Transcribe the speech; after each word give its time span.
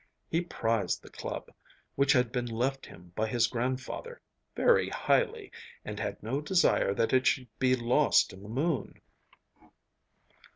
He 0.31 0.41
prized 0.41 1.03
the 1.03 1.11
club, 1.11 1.51
which 1.93 2.11
had 2.13 2.31
been 2.31 2.47
left 2.47 2.87
him 2.87 3.11
by 3.15 3.27
his 3.27 3.45
grandfather, 3.45 4.19
very 4.55 4.89
highly, 4.89 5.51
and 5.85 5.99
had 5.99 6.23
no 6.23 6.41
desire 6.41 6.95
that 6.95 7.13
it 7.13 7.27
should 7.27 7.49
be 7.59 7.75
lost 7.75 8.33
in 8.33 8.41
the 8.41 8.49
moon. 8.49 8.99